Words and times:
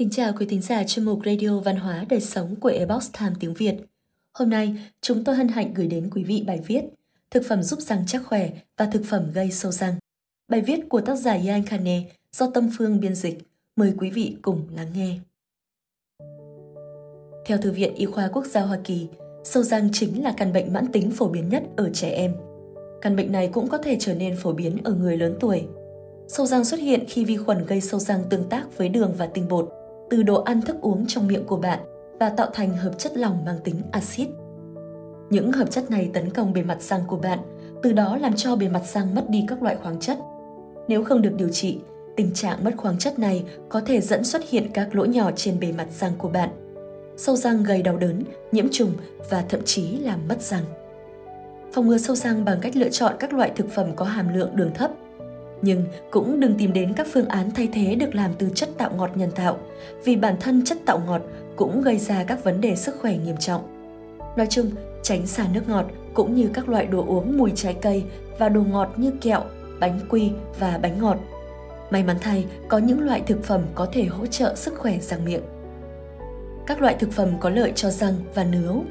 Kính 0.00 0.10
chào 0.10 0.32
quý 0.38 0.46
thính 0.46 0.62
giả 0.62 0.84
chuyên 0.84 1.04
mục 1.04 1.20
Radio 1.24 1.60
Văn 1.60 1.76
hóa 1.76 2.04
Đời 2.08 2.20
Sống 2.20 2.56
của 2.56 2.68
Ebox 2.68 3.10
Time 3.18 3.32
tiếng 3.40 3.54
Việt. 3.54 3.74
Hôm 4.32 4.50
nay, 4.50 4.76
chúng 5.00 5.24
tôi 5.24 5.34
hân 5.34 5.48
hạnh 5.48 5.74
gửi 5.74 5.86
đến 5.86 6.10
quý 6.14 6.24
vị 6.24 6.44
bài 6.46 6.60
viết 6.66 6.84
Thực 7.30 7.42
phẩm 7.48 7.62
giúp 7.62 7.80
răng 7.80 8.04
chắc 8.06 8.22
khỏe 8.26 8.50
và 8.76 8.86
thực 8.86 9.02
phẩm 9.04 9.30
gây 9.34 9.50
sâu 9.50 9.72
răng. 9.72 9.94
Bài 10.48 10.60
viết 10.60 10.88
của 10.88 11.00
tác 11.00 11.14
giả 11.14 11.38
Yan 11.46 11.62
Kane 11.62 12.02
do 12.32 12.50
Tâm 12.54 12.70
Phương 12.78 13.00
biên 13.00 13.14
dịch. 13.14 13.38
Mời 13.76 13.92
quý 13.98 14.10
vị 14.10 14.36
cùng 14.42 14.62
lắng 14.76 14.88
nghe. 14.94 15.18
Theo 17.46 17.58
Thư 17.58 17.72
viện 17.72 17.94
Y 17.94 18.06
khoa 18.06 18.28
Quốc 18.32 18.46
gia 18.46 18.60
Hoa 18.60 18.78
Kỳ, 18.84 19.08
sâu 19.44 19.62
răng 19.62 19.88
chính 19.92 20.22
là 20.22 20.34
căn 20.36 20.52
bệnh 20.52 20.72
mãn 20.72 20.92
tính 20.92 21.10
phổ 21.10 21.28
biến 21.28 21.48
nhất 21.48 21.62
ở 21.76 21.90
trẻ 21.92 22.10
em. 22.10 22.34
Căn 23.02 23.16
bệnh 23.16 23.32
này 23.32 23.50
cũng 23.52 23.68
có 23.68 23.78
thể 23.78 23.96
trở 24.00 24.14
nên 24.14 24.36
phổ 24.36 24.52
biến 24.52 24.76
ở 24.84 24.94
người 24.94 25.16
lớn 25.16 25.36
tuổi. 25.40 25.66
Sâu 26.28 26.46
răng 26.46 26.64
xuất 26.64 26.80
hiện 26.80 27.04
khi 27.08 27.24
vi 27.24 27.36
khuẩn 27.36 27.66
gây 27.66 27.80
sâu 27.80 28.00
răng 28.00 28.24
tương 28.30 28.48
tác 28.48 28.78
với 28.78 28.88
đường 28.88 29.14
và 29.18 29.26
tinh 29.26 29.48
bột 29.48 29.79
từ 30.10 30.22
đồ 30.22 30.42
ăn 30.42 30.62
thức 30.62 30.76
uống 30.80 31.04
trong 31.08 31.26
miệng 31.26 31.44
của 31.46 31.56
bạn 31.56 31.78
và 32.20 32.28
tạo 32.30 32.48
thành 32.52 32.76
hợp 32.76 32.98
chất 32.98 33.16
lỏng 33.16 33.44
mang 33.44 33.58
tính 33.64 33.76
axit. 33.92 34.28
Những 35.30 35.52
hợp 35.52 35.70
chất 35.70 35.90
này 35.90 36.10
tấn 36.12 36.30
công 36.30 36.52
bề 36.52 36.62
mặt 36.62 36.82
răng 36.82 37.00
của 37.06 37.16
bạn, 37.16 37.38
từ 37.82 37.92
đó 37.92 38.16
làm 38.16 38.36
cho 38.36 38.56
bề 38.56 38.68
mặt 38.68 38.82
răng 38.84 39.14
mất 39.14 39.30
đi 39.30 39.44
các 39.48 39.62
loại 39.62 39.76
khoáng 39.76 40.00
chất. 40.00 40.18
Nếu 40.88 41.04
không 41.04 41.22
được 41.22 41.32
điều 41.36 41.48
trị, 41.48 41.80
tình 42.16 42.34
trạng 42.34 42.64
mất 42.64 42.70
khoáng 42.76 42.98
chất 42.98 43.18
này 43.18 43.44
có 43.68 43.80
thể 43.80 44.00
dẫn 44.00 44.24
xuất 44.24 44.48
hiện 44.50 44.70
các 44.74 44.94
lỗ 44.94 45.04
nhỏ 45.04 45.30
trên 45.36 45.60
bề 45.60 45.72
mặt 45.72 45.86
răng 45.90 46.12
của 46.18 46.28
bạn. 46.28 46.48
Sâu 47.16 47.36
răng 47.36 47.62
gây 47.62 47.82
đau 47.82 47.96
đớn, 47.96 48.22
nhiễm 48.52 48.66
trùng 48.72 48.92
và 49.30 49.44
thậm 49.48 49.60
chí 49.64 49.98
làm 49.98 50.28
mất 50.28 50.42
răng. 50.42 50.64
Phòng 51.72 51.88
ngừa 51.88 51.98
sâu 51.98 52.16
răng 52.16 52.44
bằng 52.44 52.58
cách 52.60 52.76
lựa 52.76 52.88
chọn 52.88 53.14
các 53.18 53.32
loại 53.32 53.52
thực 53.56 53.70
phẩm 53.70 53.86
có 53.96 54.04
hàm 54.04 54.34
lượng 54.34 54.56
đường 54.56 54.70
thấp 54.74 54.90
nhưng 55.62 55.84
cũng 56.10 56.40
đừng 56.40 56.54
tìm 56.58 56.72
đến 56.72 56.92
các 56.96 57.06
phương 57.12 57.28
án 57.28 57.50
thay 57.50 57.68
thế 57.72 57.94
được 57.94 58.14
làm 58.14 58.30
từ 58.38 58.48
chất 58.54 58.68
tạo 58.78 58.90
ngọt 58.96 59.10
nhân 59.14 59.30
tạo, 59.30 59.58
vì 60.04 60.16
bản 60.16 60.36
thân 60.40 60.64
chất 60.64 60.78
tạo 60.86 61.02
ngọt 61.06 61.22
cũng 61.56 61.82
gây 61.82 61.98
ra 61.98 62.24
các 62.24 62.44
vấn 62.44 62.60
đề 62.60 62.76
sức 62.76 62.96
khỏe 63.00 63.16
nghiêm 63.16 63.36
trọng. 63.36 63.62
Nói 64.36 64.46
chung, 64.50 64.70
tránh 65.02 65.26
xa 65.26 65.46
nước 65.54 65.68
ngọt 65.68 65.86
cũng 66.14 66.34
như 66.34 66.50
các 66.54 66.68
loại 66.68 66.86
đồ 66.86 67.04
uống 67.06 67.38
mùi 67.38 67.52
trái 67.54 67.74
cây 67.74 68.04
và 68.38 68.48
đồ 68.48 68.62
ngọt 68.62 68.92
như 68.96 69.10
kẹo, 69.20 69.42
bánh 69.80 70.00
quy 70.08 70.30
và 70.58 70.78
bánh 70.82 70.98
ngọt. 71.00 71.16
May 71.90 72.02
mắn 72.02 72.16
thay, 72.20 72.44
có 72.68 72.78
những 72.78 73.06
loại 73.06 73.22
thực 73.26 73.44
phẩm 73.44 73.62
có 73.74 73.86
thể 73.92 74.04
hỗ 74.04 74.26
trợ 74.26 74.54
sức 74.54 74.74
khỏe 74.78 74.98
răng 74.98 75.24
miệng. 75.24 75.42
Các 76.66 76.80
loại 76.80 76.96
thực 76.98 77.12
phẩm 77.12 77.28
có 77.40 77.50
lợi 77.50 77.72
cho 77.74 77.90
răng 77.90 78.14
và 78.34 78.44
nướu. 78.44 78.84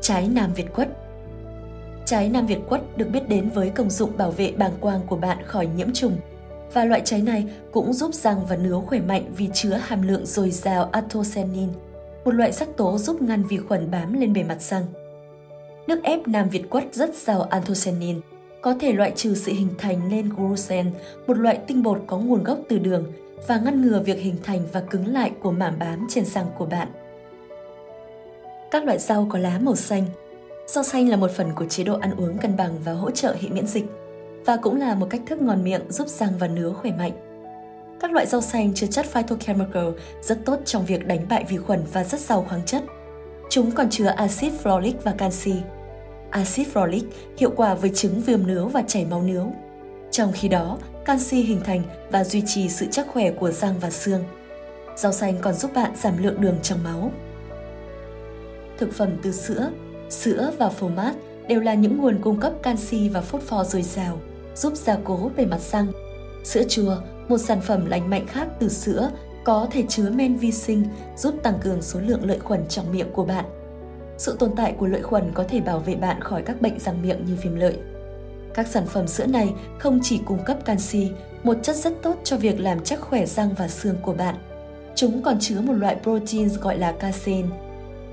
Trái 0.00 0.28
Nam 0.28 0.52
Việt 0.54 0.74
quất 0.74 0.88
Trái 2.08 2.28
Nam 2.28 2.46
Việt 2.46 2.58
quất 2.68 2.80
được 2.96 3.08
biết 3.12 3.28
đến 3.28 3.50
với 3.54 3.70
công 3.70 3.90
dụng 3.90 4.10
bảo 4.16 4.30
vệ 4.30 4.52
bàng 4.58 4.72
quang 4.80 5.00
của 5.06 5.16
bạn 5.16 5.38
khỏi 5.46 5.68
nhiễm 5.76 5.92
trùng. 5.92 6.16
Và 6.72 6.84
loại 6.84 7.02
trái 7.04 7.22
này 7.22 7.44
cũng 7.72 7.92
giúp 7.92 8.14
răng 8.14 8.46
và 8.46 8.56
nướu 8.56 8.80
khỏe 8.80 9.00
mạnh 9.00 9.32
vì 9.36 9.48
chứa 9.54 9.72
hàm 9.82 10.08
lượng 10.08 10.26
dồi 10.26 10.50
dào 10.50 10.88
anthocyanin, 10.92 11.68
một 12.24 12.30
loại 12.30 12.52
sắc 12.52 12.68
tố 12.76 12.98
giúp 12.98 13.22
ngăn 13.22 13.42
vi 13.44 13.56
khuẩn 13.56 13.90
bám 13.90 14.20
lên 14.20 14.32
bề 14.32 14.44
mặt 14.44 14.62
răng. 14.62 14.84
Nước 15.86 16.02
ép 16.02 16.28
Nam 16.28 16.48
Việt 16.48 16.70
quất 16.70 16.84
rất 16.92 17.14
giàu 17.14 17.42
anthocyanin, 17.42 18.20
có 18.60 18.74
thể 18.80 18.92
loại 18.92 19.12
trừ 19.16 19.34
sự 19.34 19.52
hình 19.52 19.70
thành 19.78 20.10
lên 20.10 20.28
glucen, 20.36 20.90
một 21.26 21.38
loại 21.38 21.58
tinh 21.66 21.82
bột 21.82 22.02
có 22.06 22.18
nguồn 22.18 22.44
gốc 22.44 22.58
từ 22.68 22.78
đường, 22.78 23.04
và 23.46 23.58
ngăn 23.58 23.82
ngừa 23.82 24.00
việc 24.00 24.18
hình 24.18 24.36
thành 24.42 24.60
và 24.72 24.80
cứng 24.80 25.06
lại 25.06 25.32
của 25.42 25.50
mảng 25.50 25.78
bám 25.78 26.06
trên 26.10 26.24
răng 26.24 26.46
của 26.58 26.66
bạn. 26.66 26.88
Các 28.70 28.84
loại 28.84 28.98
rau 28.98 29.26
có 29.30 29.38
lá 29.38 29.58
màu 29.58 29.76
xanh 29.76 30.04
Rau 30.68 30.84
xanh 30.84 31.08
là 31.08 31.16
một 31.16 31.30
phần 31.30 31.54
của 31.54 31.64
chế 31.64 31.84
độ 31.84 31.98
ăn 32.00 32.16
uống 32.16 32.38
cân 32.38 32.56
bằng 32.56 32.78
và 32.84 32.92
hỗ 32.92 33.10
trợ 33.10 33.36
hệ 33.40 33.48
miễn 33.48 33.66
dịch 33.66 33.84
và 34.46 34.56
cũng 34.56 34.76
là 34.76 34.94
một 34.94 35.06
cách 35.10 35.20
thức 35.26 35.42
ngon 35.42 35.64
miệng 35.64 35.80
giúp 35.88 36.08
răng 36.08 36.32
và 36.38 36.48
nướu 36.48 36.74
khỏe 36.74 36.92
mạnh. 36.92 37.12
Các 38.00 38.12
loại 38.12 38.26
rau 38.26 38.40
xanh 38.40 38.74
chứa 38.74 38.86
chất 38.86 39.06
phytochemical 39.06 39.88
rất 40.22 40.38
tốt 40.44 40.58
trong 40.64 40.86
việc 40.86 41.06
đánh 41.06 41.26
bại 41.28 41.44
vi 41.48 41.56
khuẩn 41.56 41.84
và 41.92 42.04
rất 42.04 42.20
giàu 42.20 42.46
khoáng 42.48 42.64
chất. 42.66 42.82
Chúng 43.50 43.70
còn 43.70 43.90
chứa 43.90 44.06
axit 44.06 44.52
folic 44.62 44.92
và 45.02 45.12
canxi. 45.12 45.54
Axit 46.30 46.66
folic 46.74 47.02
hiệu 47.38 47.50
quả 47.56 47.74
với 47.74 47.90
chứng 47.94 48.20
viêm 48.20 48.46
nướu 48.46 48.68
và 48.68 48.82
chảy 48.86 49.04
máu 49.04 49.22
nướu. 49.22 49.52
Trong 50.10 50.32
khi 50.32 50.48
đó, 50.48 50.78
canxi 51.04 51.42
hình 51.42 51.60
thành 51.64 51.82
và 52.10 52.24
duy 52.24 52.42
trì 52.46 52.68
sự 52.68 52.86
chắc 52.90 53.06
khỏe 53.08 53.30
của 53.30 53.50
răng 53.50 53.74
và 53.80 53.90
xương. 53.90 54.24
Rau 54.96 55.12
xanh 55.12 55.34
còn 55.40 55.54
giúp 55.54 55.70
bạn 55.74 55.90
giảm 55.96 56.22
lượng 56.22 56.40
đường 56.40 56.56
trong 56.62 56.78
máu. 56.84 57.12
Thực 58.78 58.92
phẩm 58.92 59.10
từ 59.22 59.32
sữa 59.32 59.70
Sữa 60.10 60.50
và 60.58 60.68
phô 60.68 60.88
mát 60.88 61.14
đều 61.48 61.60
là 61.60 61.74
những 61.74 61.96
nguồn 61.96 62.18
cung 62.22 62.40
cấp 62.40 62.52
canxi 62.62 63.08
và 63.08 63.20
phốt 63.20 63.42
pho 63.42 63.64
dồi 63.64 63.82
dào, 63.82 64.18
giúp 64.54 64.72
gia 64.76 64.96
cố 65.04 65.30
bề 65.36 65.46
mặt 65.46 65.60
răng. 65.60 65.92
Sữa 66.44 66.62
chua, 66.68 66.96
một 67.28 67.38
sản 67.38 67.60
phẩm 67.60 67.86
lành 67.86 68.10
mạnh 68.10 68.26
khác 68.26 68.48
từ 68.58 68.68
sữa, 68.68 69.10
có 69.44 69.66
thể 69.70 69.84
chứa 69.88 70.10
men 70.10 70.36
vi 70.36 70.52
sinh 70.52 70.84
giúp 71.16 71.34
tăng 71.42 71.58
cường 71.62 71.82
số 71.82 72.00
lượng 72.00 72.24
lợi 72.24 72.38
khuẩn 72.38 72.68
trong 72.68 72.92
miệng 72.92 73.12
của 73.12 73.24
bạn. 73.24 73.44
Sự 74.18 74.36
tồn 74.38 74.50
tại 74.56 74.74
của 74.78 74.86
lợi 74.86 75.02
khuẩn 75.02 75.32
có 75.34 75.44
thể 75.44 75.60
bảo 75.60 75.78
vệ 75.78 75.94
bạn 75.94 76.20
khỏi 76.20 76.42
các 76.42 76.60
bệnh 76.60 76.78
răng 76.78 77.02
miệng 77.02 77.24
như 77.24 77.36
viêm 77.42 77.54
lợi. 77.54 77.78
Các 78.54 78.66
sản 78.66 78.86
phẩm 78.86 79.06
sữa 79.06 79.26
này 79.26 79.54
không 79.78 80.00
chỉ 80.02 80.20
cung 80.24 80.44
cấp 80.44 80.64
canxi, 80.64 81.10
một 81.42 81.56
chất 81.62 81.76
rất 81.76 81.92
tốt 82.02 82.16
cho 82.24 82.36
việc 82.36 82.60
làm 82.60 82.84
chắc 82.84 83.00
khỏe 83.00 83.26
răng 83.26 83.50
và 83.58 83.68
xương 83.68 83.96
của 84.02 84.12
bạn. 84.12 84.34
Chúng 84.94 85.22
còn 85.22 85.38
chứa 85.40 85.60
một 85.60 85.72
loại 85.72 85.96
protein 86.02 86.48
gọi 86.60 86.78
là 86.78 86.92
casein, 86.92 87.46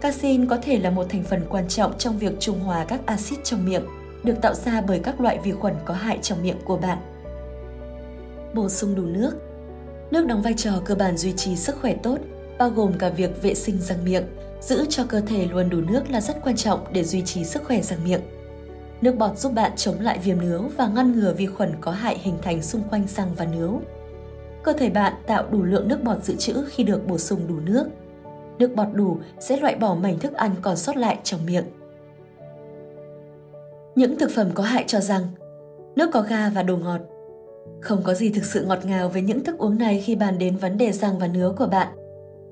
Casein 0.05 0.45
có 0.45 0.57
thể 0.61 0.79
là 0.79 0.89
một 0.89 1.05
thành 1.09 1.23
phần 1.23 1.41
quan 1.49 1.67
trọng 1.67 1.97
trong 1.97 2.17
việc 2.17 2.33
trung 2.39 2.59
hòa 2.59 2.85
các 2.85 3.01
axit 3.05 3.43
trong 3.43 3.65
miệng, 3.65 3.85
được 4.23 4.41
tạo 4.41 4.53
ra 4.53 4.81
bởi 4.81 4.99
các 4.99 5.21
loại 5.21 5.39
vi 5.43 5.51
khuẩn 5.51 5.73
có 5.85 5.93
hại 5.93 6.19
trong 6.21 6.43
miệng 6.43 6.57
của 6.65 6.77
bạn. 6.77 6.97
Bổ 8.53 8.69
sung 8.69 8.95
đủ 8.95 9.01
nước 9.01 9.31
Nước 10.11 10.27
đóng 10.27 10.41
vai 10.41 10.53
trò 10.57 10.71
cơ 10.85 10.95
bản 10.95 11.17
duy 11.17 11.33
trì 11.33 11.55
sức 11.55 11.75
khỏe 11.81 11.95
tốt, 12.03 12.17
bao 12.57 12.69
gồm 12.69 12.93
cả 12.99 13.09
việc 13.09 13.41
vệ 13.41 13.53
sinh 13.53 13.77
răng 13.81 14.05
miệng, 14.05 14.23
giữ 14.61 14.85
cho 14.89 15.03
cơ 15.03 15.21
thể 15.21 15.45
luôn 15.45 15.69
đủ 15.69 15.81
nước 15.81 16.09
là 16.09 16.21
rất 16.21 16.37
quan 16.43 16.55
trọng 16.55 16.79
để 16.93 17.03
duy 17.03 17.21
trì 17.21 17.43
sức 17.43 17.63
khỏe 17.63 17.81
răng 17.81 18.03
miệng. 18.03 18.21
Nước 19.01 19.17
bọt 19.17 19.37
giúp 19.37 19.53
bạn 19.53 19.71
chống 19.75 19.99
lại 19.99 20.19
viêm 20.23 20.41
nướu 20.41 20.61
và 20.77 20.87
ngăn 20.87 21.19
ngừa 21.19 21.33
vi 21.33 21.45
khuẩn 21.45 21.71
có 21.81 21.91
hại 21.91 22.17
hình 22.17 22.37
thành 22.41 22.61
xung 22.61 22.81
quanh 22.89 23.07
răng 23.07 23.29
và 23.37 23.45
nướu. 23.45 23.81
Cơ 24.63 24.73
thể 24.73 24.89
bạn 24.89 25.13
tạo 25.27 25.45
đủ 25.51 25.63
lượng 25.63 25.87
nước 25.87 26.03
bọt 26.03 26.23
dự 26.23 26.35
trữ 26.35 26.65
khi 26.69 26.83
được 26.83 27.07
bổ 27.07 27.17
sung 27.17 27.47
đủ 27.47 27.59
nước– 27.59 27.87
nước 28.59 28.75
bọt 28.75 28.87
đủ 28.93 29.17
sẽ 29.39 29.57
loại 29.57 29.75
bỏ 29.75 29.95
mảnh 29.95 30.19
thức 30.19 30.33
ăn 30.33 30.51
còn 30.61 30.75
sót 30.75 30.97
lại 30.97 31.19
trong 31.23 31.39
miệng. 31.45 31.65
Những 33.95 34.17
thực 34.19 34.31
phẩm 34.35 34.49
có 34.53 34.63
hại 34.63 34.83
cho 34.87 34.99
răng 34.99 35.23
Nước 35.95 36.09
có 36.13 36.21
ga 36.21 36.49
và 36.49 36.63
đồ 36.63 36.77
ngọt 36.77 37.01
Không 37.81 38.01
có 38.03 38.13
gì 38.13 38.29
thực 38.29 38.45
sự 38.45 38.65
ngọt 38.65 38.85
ngào 38.85 39.09
với 39.09 39.21
những 39.21 39.43
thức 39.43 39.57
uống 39.57 39.77
này 39.77 40.01
khi 40.05 40.15
bàn 40.15 40.37
đến 40.37 40.57
vấn 40.57 40.77
đề 40.77 40.91
răng 40.91 41.19
và 41.19 41.27
nướu 41.27 41.53
của 41.53 41.67
bạn. 41.67 41.87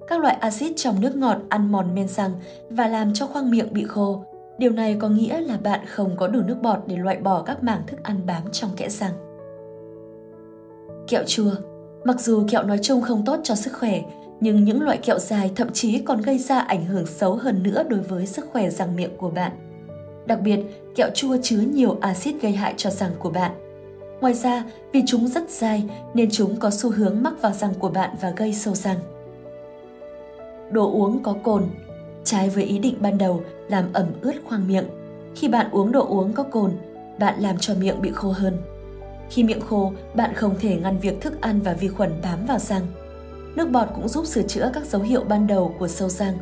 Các 0.07 0.19
loại 0.19 0.35
axit 0.35 0.73
trong 0.75 1.01
nước 1.01 1.15
ngọt 1.15 1.37
ăn 1.49 1.71
mòn 1.71 1.95
men 1.95 2.07
răng 2.07 2.31
và 2.69 2.87
làm 2.87 3.13
cho 3.13 3.27
khoang 3.27 3.51
miệng 3.51 3.73
bị 3.73 3.83
khô. 3.83 4.23
Điều 4.57 4.71
này 4.71 4.97
có 4.99 5.09
nghĩa 5.09 5.41
là 5.41 5.57
bạn 5.57 5.79
không 5.87 6.15
có 6.17 6.27
đủ 6.27 6.41
nước 6.41 6.57
bọt 6.61 6.79
để 6.87 6.97
loại 6.97 7.17
bỏ 7.17 7.41
các 7.41 7.63
mảng 7.63 7.81
thức 7.87 8.03
ăn 8.03 8.25
bám 8.25 8.43
trong 8.51 8.69
kẽ 8.77 8.89
răng. 8.89 9.13
Kẹo 11.07 11.23
chua 11.27 11.51
Mặc 12.03 12.19
dù 12.19 12.45
kẹo 12.49 12.63
nói 12.63 12.79
chung 12.81 13.01
không 13.01 13.25
tốt 13.25 13.39
cho 13.43 13.55
sức 13.55 13.73
khỏe, 13.73 14.01
nhưng 14.39 14.63
những 14.63 14.81
loại 14.81 14.97
kẹo 14.97 15.19
dài 15.19 15.51
thậm 15.55 15.69
chí 15.73 15.99
còn 15.99 16.21
gây 16.21 16.37
ra 16.37 16.59
ảnh 16.59 16.85
hưởng 16.85 17.05
xấu 17.05 17.35
hơn 17.35 17.63
nữa 17.63 17.83
đối 17.89 17.99
với 17.99 18.25
sức 18.25 18.49
khỏe 18.51 18.69
răng 18.69 18.95
miệng 18.95 19.17
của 19.17 19.29
bạn. 19.29 19.51
Đặc 20.25 20.41
biệt, 20.41 20.59
kẹo 20.95 21.09
chua 21.13 21.37
chứa 21.43 21.59
nhiều 21.59 21.97
axit 22.01 22.41
gây 22.41 22.51
hại 22.51 22.73
cho 22.77 22.89
răng 22.89 23.11
của 23.19 23.29
bạn. 23.29 23.51
Ngoài 24.21 24.33
ra, 24.33 24.63
vì 24.91 25.03
chúng 25.07 25.27
rất 25.27 25.49
dai 25.49 25.83
nên 26.13 26.29
chúng 26.31 26.55
có 26.55 26.69
xu 26.71 26.91
hướng 26.91 27.23
mắc 27.23 27.33
vào 27.41 27.51
răng 27.51 27.73
của 27.79 27.89
bạn 27.89 28.09
và 28.21 28.33
gây 28.37 28.53
sâu 28.53 28.75
răng. 28.75 28.97
Đồ 30.71 30.91
uống 30.91 31.23
có 31.23 31.35
cồn 31.43 31.63
Trái 32.23 32.49
với 32.49 32.63
ý 32.63 32.79
định 32.79 32.95
ban 32.99 33.17
đầu 33.17 33.41
làm 33.69 33.93
ẩm 33.93 34.07
ướt 34.21 34.33
khoang 34.45 34.67
miệng, 34.67 34.85
khi 35.35 35.47
bạn 35.47 35.71
uống 35.71 35.91
đồ 35.91 36.07
uống 36.07 36.33
có 36.33 36.43
cồn, 36.43 36.71
bạn 37.19 37.39
làm 37.39 37.57
cho 37.57 37.75
miệng 37.75 38.01
bị 38.01 38.11
khô 38.11 38.31
hơn. 38.31 38.57
Khi 39.29 39.43
miệng 39.43 39.61
khô, 39.61 39.91
bạn 40.13 40.33
không 40.33 40.55
thể 40.59 40.75
ngăn 40.75 40.97
việc 40.97 41.21
thức 41.21 41.41
ăn 41.41 41.59
và 41.63 41.73
vi 41.73 41.87
khuẩn 41.87 42.11
bám 42.23 42.45
vào 42.45 42.59
răng 42.59 42.87
Nước 43.55 43.69
bọt 43.71 43.87
cũng 43.95 44.07
giúp 44.07 44.25
sửa 44.25 44.41
chữa 44.41 44.71
các 44.73 44.85
dấu 44.85 45.01
hiệu 45.01 45.23
ban 45.23 45.47
đầu 45.47 45.75
của 45.79 45.87
sâu 45.87 46.09
răng, 46.09 46.37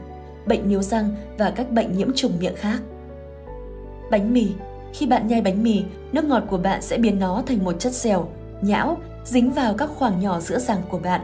bệnh 0.45 0.69
níu 0.69 0.81
răng 0.81 1.15
và 1.37 1.51
các 1.51 1.71
bệnh 1.71 1.97
nhiễm 1.97 2.11
trùng 2.15 2.31
miệng 2.39 2.55
khác. 2.55 2.79
Bánh 4.11 4.33
mì 4.33 4.47
Khi 4.93 5.07
bạn 5.07 5.27
nhai 5.27 5.41
bánh 5.41 5.63
mì, 5.63 5.83
nước 6.11 6.25
ngọt 6.25 6.43
của 6.49 6.57
bạn 6.57 6.81
sẽ 6.81 6.97
biến 6.97 7.19
nó 7.19 7.43
thành 7.45 7.63
một 7.63 7.73
chất 7.79 7.93
dẻo, 7.93 8.27
nhão, 8.61 8.97
dính 9.25 9.51
vào 9.51 9.73
các 9.73 9.89
khoảng 9.95 10.21
nhỏ 10.21 10.39
giữa 10.39 10.59
răng 10.59 10.81
của 10.89 10.99
bạn. 10.99 11.21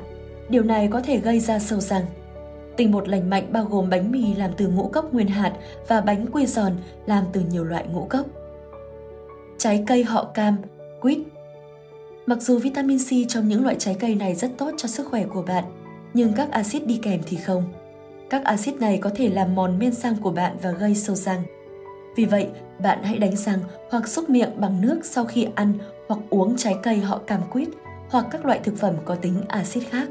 Điều 0.49 0.63
này 0.63 0.87
có 0.91 1.01
thể 1.01 1.17
gây 1.17 1.39
ra 1.39 1.59
sâu 1.59 1.79
răng. 1.79 2.05
Tinh 2.77 2.91
bột 2.91 3.09
lành 3.09 3.29
mạnh 3.29 3.47
bao 3.51 3.65
gồm 3.65 3.89
bánh 3.89 4.11
mì 4.11 4.35
làm 4.35 4.51
từ 4.57 4.67
ngũ 4.67 4.87
cốc 4.87 5.13
nguyên 5.13 5.27
hạt 5.27 5.53
và 5.87 6.01
bánh 6.01 6.25
quy 6.31 6.45
giòn 6.45 6.71
làm 7.05 7.23
từ 7.33 7.41
nhiều 7.41 7.63
loại 7.63 7.85
ngũ 7.93 8.05
cốc. 8.09 8.25
Trái 9.57 9.83
cây 9.87 10.03
họ 10.03 10.23
cam, 10.23 10.57
quýt, 11.01 11.17
Mặc 12.27 12.41
dù 12.41 12.57
vitamin 12.57 12.97
C 12.97 13.29
trong 13.29 13.47
những 13.47 13.63
loại 13.63 13.75
trái 13.79 13.95
cây 13.99 14.15
này 14.15 14.35
rất 14.35 14.51
tốt 14.57 14.71
cho 14.77 14.87
sức 14.87 15.07
khỏe 15.07 15.25
của 15.25 15.41
bạn, 15.41 15.63
nhưng 16.13 16.33
các 16.33 16.51
axit 16.51 16.87
đi 16.87 16.99
kèm 17.03 17.21
thì 17.25 17.37
không. 17.37 17.63
Các 18.29 18.43
axit 18.43 18.75
này 18.75 18.97
có 18.97 19.09
thể 19.15 19.29
làm 19.29 19.55
mòn 19.55 19.79
men 19.79 19.91
răng 19.91 20.15
của 20.21 20.31
bạn 20.31 20.57
và 20.61 20.71
gây 20.71 20.95
sâu 20.95 21.15
răng. 21.15 21.43
Vì 22.15 22.25
vậy, 22.25 22.47
bạn 22.83 23.03
hãy 23.03 23.17
đánh 23.17 23.35
răng 23.35 23.59
hoặc 23.89 24.07
xúc 24.07 24.29
miệng 24.29 24.49
bằng 24.61 24.81
nước 24.81 24.99
sau 25.03 25.25
khi 25.25 25.47
ăn 25.55 25.73
hoặc 26.07 26.19
uống 26.29 26.57
trái 26.57 26.75
cây 26.83 26.97
họ 26.97 27.17
cam 27.17 27.41
quýt 27.51 27.67
hoặc 28.09 28.25
các 28.31 28.45
loại 28.45 28.59
thực 28.63 28.77
phẩm 28.77 28.95
có 29.05 29.15
tính 29.15 29.41
axit 29.47 29.83
khác. 29.89 30.07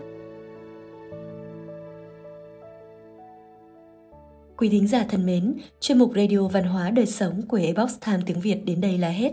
Quý 4.56 4.68
thính 4.68 4.86
giả 4.86 5.04
thân 5.08 5.26
mến, 5.26 5.54
chuyên 5.80 5.98
mục 5.98 6.12
Radio 6.16 6.48
Văn 6.48 6.64
hóa 6.64 6.90
Đời 6.90 7.06
Sống 7.06 7.42
của 7.48 7.56
Ebox 7.56 7.94
Time 8.06 8.20
tiếng 8.26 8.40
Việt 8.40 8.64
đến 8.64 8.80
đây 8.80 8.98
là 8.98 9.08
hết. 9.08 9.32